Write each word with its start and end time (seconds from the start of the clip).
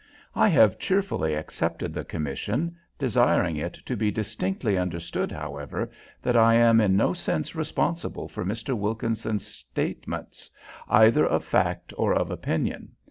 I 0.33 0.47
have 0.47 0.79
cheerfully 0.79 1.35
accepted 1.35 1.93
the 1.93 2.03
commission, 2.03 2.75
desiring 2.97 3.55
it 3.57 3.73
to 3.85 3.95
be 3.95 4.09
distinctly 4.09 4.75
understood, 4.75 5.31
however, 5.31 5.91
that 6.23 6.35
I 6.35 6.55
am 6.55 6.81
in 6.81 6.97
no 6.97 7.13
sense 7.13 7.53
responsible 7.55 8.27
for 8.27 8.43
Mr. 8.43 8.75
Wilkinson's 8.75 9.45
statements 9.45 10.49
either 10.89 11.27
of 11.27 11.45
fact 11.45 11.93
or 11.99 12.15
of 12.15 12.31
opinion. 12.31 12.93